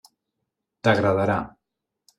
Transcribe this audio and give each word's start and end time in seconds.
T'agradarà. 0.89 1.39